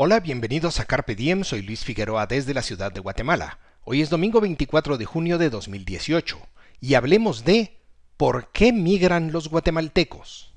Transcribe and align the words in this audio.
Hola, 0.00 0.20
bienvenidos 0.20 0.78
a 0.78 0.84
Carpe 0.84 1.16
Diem, 1.16 1.42
soy 1.42 1.60
Luis 1.62 1.82
Figueroa 1.82 2.28
desde 2.28 2.54
la 2.54 2.62
ciudad 2.62 2.92
de 2.92 3.00
Guatemala. 3.00 3.58
Hoy 3.82 4.00
es 4.00 4.10
domingo 4.10 4.40
24 4.40 4.96
de 4.96 5.04
junio 5.04 5.38
de 5.38 5.50
2018 5.50 6.38
y 6.80 6.94
hablemos 6.94 7.44
de 7.44 7.80
¿por 8.16 8.52
qué 8.52 8.72
migran 8.72 9.32
los 9.32 9.48
guatemaltecos? 9.48 10.54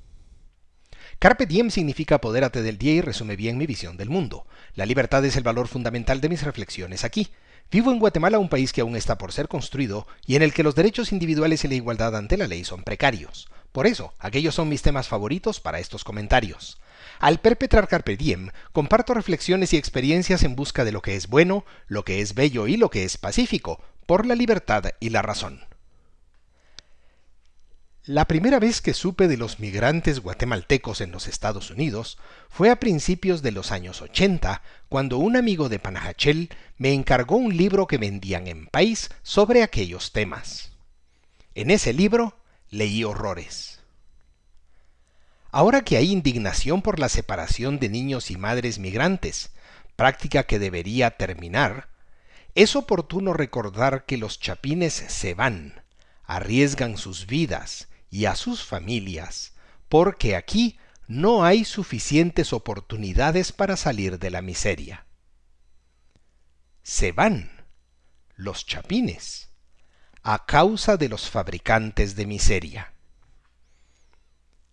Carpe 1.18 1.48
diem 1.48 1.72
significa 1.72 2.18
apodérate 2.18 2.62
del 2.62 2.78
día 2.78 2.94
y 2.94 3.02
resume 3.02 3.36
bien 3.36 3.58
mi 3.58 3.66
visión 3.66 3.98
del 3.98 4.12
mundo. 4.12 4.46
La 4.76 4.86
libertad 4.86 5.26
es 5.26 5.36
el 5.36 5.44
valor 5.44 5.68
fundamental 5.68 6.22
de 6.22 6.30
mis 6.30 6.44
reflexiones 6.44 7.04
aquí. 7.04 7.30
Vivo 7.72 7.92
en 7.92 7.98
Guatemala, 7.98 8.38
un 8.38 8.48
país 8.48 8.72
que 8.72 8.82
aún 8.82 8.96
está 8.96 9.18
por 9.18 9.32
ser 9.32 9.48
construido 9.48 10.06
y 10.28 10.36
en 10.36 10.44
el 10.44 10.54
que 10.54 10.62
los 10.62 10.76
derechos 10.76 11.12
individuales 11.12 11.64
y 11.64 11.68
la 11.68 11.74
igualdad 11.74 12.16
ante 12.16 12.38
la 12.38 12.46
ley 12.46 12.64
son 12.64 12.84
precarios. 12.84 13.50
Por 13.72 13.88
eso, 13.88 14.14
aquellos 14.20 14.54
son 14.54 14.70
mis 14.70 14.84
temas 14.84 15.08
favoritos 15.08 15.60
para 15.60 15.80
estos 15.80 16.04
comentarios. 16.04 16.80
Al 17.22 17.40
perpetrar 17.40 17.88
Carpe 17.88 18.18
Diem, 18.18 18.50
comparto 18.72 19.14
reflexiones 19.14 19.74
y 19.74 19.78
experiencias 19.78 20.42
en 20.42 20.56
busca 20.56 20.84
de 20.84 20.92
lo 20.92 21.04
que 21.04 21.16
es 21.16 21.28
bueno, 21.28 21.66
lo 21.86 22.04
que 22.04 22.20
es 22.20 22.34
bello 22.34 22.66
y 22.66 22.78
lo 22.78 22.90
que 22.90 23.04
es 23.04 23.20
pacífico, 23.20 23.80
por 24.08 24.26
la 24.26 24.34
libertad 24.34 24.86
y 25.00 25.10
la 25.10 25.22
razón. 25.22 25.64
La 28.06 28.26
primera 28.26 28.58
vez 28.58 28.82
que 28.82 28.96
supe 28.96 29.28
de 29.28 29.38
los 29.38 29.60
migrantes 29.60 30.20
guatemaltecos 30.20 31.00
en 31.00 31.12
los 31.12 31.28
Estados 31.28 31.70
Unidos 31.70 32.18
fue 32.50 32.72
a 32.72 32.80
principios 32.80 33.44
de 33.44 33.52
los 33.52 33.72
años 33.72 34.02
80, 34.02 34.64
cuando 34.90 35.20
un 35.20 35.36
amigo 35.36 35.70
de 35.70 35.78
Panajachel 35.78 36.50
me 36.80 36.92
encargó 36.92 37.36
un 37.36 37.56
libro 37.56 37.86
que 37.86 38.00
vendían 38.00 38.48
en 38.48 38.66
país 38.66 39.12
sobre 39.22 39.62
aquellos 39.62 40.12
temas. 40.12 40.72
En 41.54 41.70
ese 41.70 41.94
libro 41.94 42.36
leí 42.72 43.04
horrores. 43.04 43.81
Ahora 45.52 45.84
que 45.84 45.98
hay 45.98 46.12
indignación 46.12 46.82
por 46.82 46.98
la 46.98 47.10
separación 47.10 47.78
de 47.78 47.90
niños 47.90 48.32
y 48.32 48.38
madres 48.38 48.80
migrantes, 48.80 49.52
práctica 49.98 50.44
que 50.44 50.60
debería 50.60 51.12
terminar, 51.18 51.90
es 52.56 52.76
oportuno 52.78 53.34
recordar 53.34 54.06
que 54.06 54.18
los 54.18 54.40
chapines 54.40 54.94
se 54.94 55.34
van, 55.34 55.84
arriesgan 56.24 56.98
sus 56.98 57.28
vidas 57.28 57.90
y 58.10 58.26
a 58.26 58.36
sus 58.36 58.64
familias, 58.64 59.54
porque 59.90 60.38
aquí 60.38 60.80
no 61.08 61.44
hay 61.44 61.66
suficientes 61.66 62.54
oportunidades 62.54 63.52
para 63.52 63.76
salir 63.76 64.20
de 64.20 64.32
la 64.32 64.42
miseria. 64.42 65.06
Se 66.82 67.12
van 67.12 67.66
los 68.36 68.66
chapines 68.66 69.50
a 70.24 70.46
causa 70.46 70.96
de 70.96 71.10
los 71.10 71.30
fabricantes 71.30 72.16
de 72.16 72.26
miseria. 72.26 72.94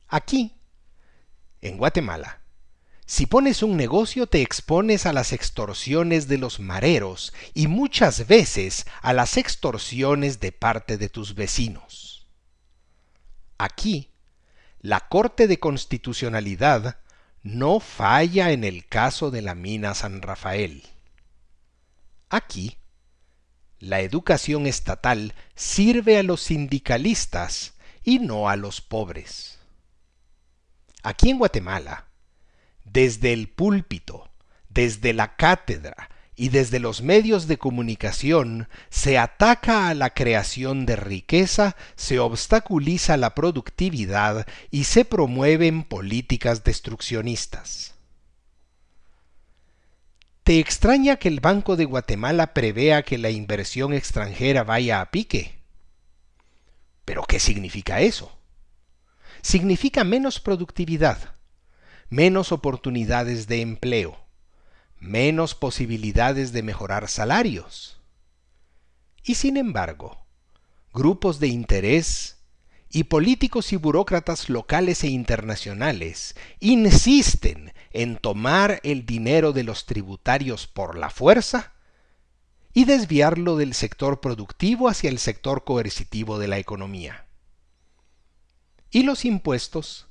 Aquí 0.06 0.57
en 1.62 1.76
Guatemala. 1.76 2.40
Si 3.06 3.24
pones 3.24 3.62
un 3.62 3.76
negocio 3.76 4.26
te 4.26 4.42
expones 4.42 5.06
a 5.06 5.14
las 5.14 5.32
extorsiones 5.32 6.28
de 6.28 6.36
los 6.36 6.60
mareros 6.60 7.32
y 7.54 7.66
muchas 7.66 8.26
veces 8.26 8.86
a 9.00 9.14
las 9.14 9.38
extorsiones 9.38 10.40
de 10.40 10.52
parte 10.52 10.98
de 10.98 11.08
tus 11.08 11.34
vecinos. 11.34 12.26
Aquí, 13.56 14.10
la 14.80 15.08
Corte 15.08 15.46
de 15.48 15.58
Constitucionalidad 15.58 16.98
no 17.42 17.80
falla 17.80 18.52
en 18.52 18.62
el 18.62 18.86
caso 18.86 19.30
de 19.30 19.42
la 19.42 19.54
mina 19.54 19.94
San 19.94 20.20
Rafael. 20.20 20.82
Aquí, 22.28 22.76
la 23.78 24.00
educación 24.00 24.66
estatal 24.66 25.34
sirve 25.54 26.18
a 26.18 26.22
los 26.22 26.42
sindicalistas 26.42 27.74
y 28.04 28.18
no 28.18 28.48
a 28.48 28.56
los 28.56 28.80
pobres. 28.80 29.57
Aquí 31.08 31.30
en 31.30 31.38
Guatemala, 31.38 32.04
desde 32.84 33.32
el 33.32 33.48
púlpito, 33.48 34.30
desde 34.68 35.14
la 35.14 35.36
cátedra 35.36 36.10
y 36.36 36.50
desde 36.50 36.80
los 36.80 37.00
medios 37.00 37.46
de 37.46 37.56
comunicación 37.56 38.68
se 38.90 39.16
ataca 39.16 39.88
a 39.88 39.94
la 39.94 40.10
creación 40.10 40.84
de 40.84 40.96
riqueza, 40.96 41.76
se 41.96 42.18
obstaculiza 42.18 43.16
la 43.16 43.34
productividad 43.34 44.46
y 44.70 44.84
se 44.84 45.06
promueven 45.06 45.82
políticas 45.82 46.62
destruccionistas. 46.62 47.94
¿Te 50.42 50.58
extraña 50.58 51.16
que 51.16 51.28
el 51.28 51.40
Banco 51.40 51.76
de 51.76 51.86
Guatemala 51.86 52.52
prevea 52.52 53.02
que 53.02 53.16
la 53.16 53.30
inversión 53.30 53.94
extranjera 53.94 54.62
vaya 54.62 55.00
a 55.00 55.10
pique? 55.10 55.58
¿Pero 57.06 57.22
qué 57.22 57.40
significa 57.40 58.02
eso? 58.02 58.37
Significa 59.42 60.04
menos 60.04 60.40
productividad, 60.40 61.34
menos 62.08 62.52
oportunidades 62.52 63.46
de 63.46 63.60
empleo, 63.60 64.18
menos 64.98 65.54
posibilidades 65.54 66.52
de 66.52 66.62
mejorar 66.62 67.08
salarios. 67.08 68.00
Y 69.22 69.34
sin 69.34 69.56
embargo, 69.56 70.24
grupos 70.92 71.38
de 71.38 71.48
interés 71.48 72.38
y 72.90 73.04
políticos 73.04 73.72
y 73.72 73.76
burócratas 73.76 74.48
locales 74.48 75.04
e 75.04 75.08
internacionales 75.08 76.34
insisten 76.60 77.74
en 77.92 78.16
tomar 78.16 78.80
el 78.82 79.04
dinero 79.04 79.52
de 79.52 79.64
los 79.64 79.84
tributarios 79.84 80.66
por 80.66 80.96
la 80.96 81.10
fuerza 81.10 81.74
y 82.72 82.84
desviarlo 82.84 83.56
del 83.56 83.74
sector 83.74 84.20
productivo 84.20 84.88
hacia 84.88 85.10
el 85.10 85.18
sector 85.18 85.64
coercitivo 85.64 86.38
de 86.38 86.48
la 86.48 86.58
economía 86.58 87.27
y 88.90 89.02
los 89.02 89.24
impuestos 89.24 90.08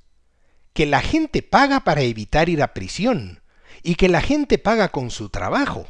que 0.74 0.86
la 0.86 1.02
gente 1.02 1.42
paga 1.42 1.80
para 1.80 2.02
evitar 2.02 2.50
ir 2.50 2.62
a 2.62 2.74
prisión 2.74 3.42
y 3.84 3.96
que 3.96 4.10
la 4.10 4.22
gente 4.22 4.58
paga 4.58 4.90
con 4.90 5.10
su 5.10 5.30
trabajo 5.30 5.88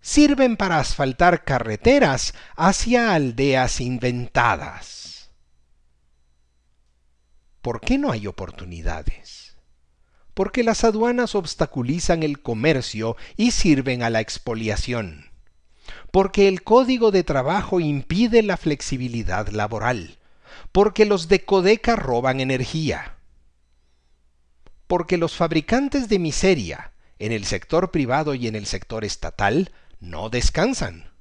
sirven 0.00 0.56
para 0.56 0.78
asfaltar 0.78 1.44
carreteras 1.44 2.34
hacia 2.56 3.14
aldeas 3.14 3.80
inventadas. 3.80 5.30
¿Por 7.62 7.80
qué 7.80 7.98
no 7.98 8.12
hay 8.12 8.26
oportunidades? 8.26 9.56
Porque 10.34 10.62
las 10.62 10.84
aduanas 10.84 11.34
obstaculizan 11.34 12.22
el 12.22 12.40
comercio 12.40 13.16
y 13.36 13.50
sirven 13.50 14.02
a 14.02 14.10
la 14.10 14.20
expoliación. 14.20 15.30
Porque 16.12 16.48
el 16.48 16.62
código 16.62 17.10
de 17.10 17.24
trabajo 17.24 17.80
impide 17.80 18.42
la 18.42 18.56
flexibilidad 18.56 19.48
laboral 19.48 20.17
porque 20.72 21.04
los 21.04 21.28
de 21.28 21.44
Codeca 21.44 21.96
roban 21.96 22.40
energía, 22.40 23.16
porque 24.86 25.16
los 25.16 25.34
fabricantes 25.34 26.08
de 26.08 26.18
miseria 26.18 26.92
en 27.18 27.32
el 27.32 27.44
sector 27.44 27.90
privado 27.90 28.34
y 28.34 28.46
en 28.46 28.54
el 28.54 28.66
sector 28.66 29.04
estatal 29.04 29.72
no 30.00 30.30
descansan, 30.30 31.12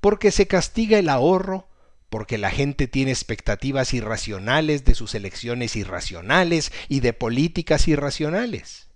porque 0.00 0.30
se 0.30 0.46
castiga 0.46 0.98
el 0.98 1.08
ahorro, 1.08 1.68
porque 2.08 2.38
la 2.38 2.50
gente 2.50 2.86
tiene 2.86 3.10
expectativas 3.10 3.92
irracionales 3.92 4.84
de 4.84 4.94
sus 4.94 5.14
elecciones 5.14 5.76
irracionales 5.76 6.72
y 6.88 7.00
de 7.00 7.12
políticas 7.12 7.88
irracionales, 7.88 8.88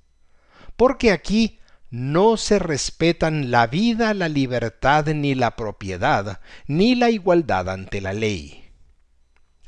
porque 0.77 1.11
aquí 1.11 1.61
no 1.91 2.37
se 2.37 2.61
respetan 2.61 3.51
la 3.51 3.67
vida, 3.67 4.15
la 4.15 4.29
libertad, 4.29 5.07
ni 5.07 5.35
la 5.35 5.57
propiedad, 5.57 6.41
ni 6.67 6.95
la 6.95 7.11
igualdad 7.11 7.69
ante 7.69 8.01
la 8.01 8.13
ley. 8.13 8.70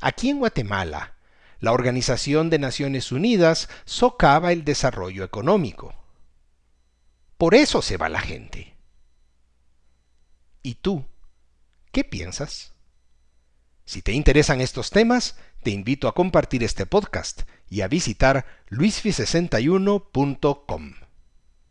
Aquí 0.05 0.29
en 0.29 0.39
Guatemala, 0.39 1.15
la 1.61 1.71
Organización 1.71 2.49
de 2.49 2.59
Naciones 2.59 3.13
Unidas 3.13 3.69
socava 3.85 4.51
el 4.51 4.65
desarrollo 4.65 5.23
económico. 5.23 5.95
Por 7.37 7.55
eso 7.55 7.81
se 7.81 7.95
va 7.95 8.09
la 8.09 8.19
gente. 8.19 8.75
¿Y 10.61 10.75
tú? 10.75 11.05
¿Qué 11.93 12.03
piensas? 12.03 12.73
Si 13.85 14.01
te 14.01 14.11
interesan 14.11 14.59
estos 14.59 14.89
temas, 14.89 15.37
te 15.63 15.71
invito 15.71 16.09
a 16.09 16.13
compartir 16.13 16.65
este 16.65 16.85
podcast 16.85 17.43
y 17.69 17.79
a 17.79 17.87
visitar 17.87 18.45
luisfi61.com. 18.71 20.95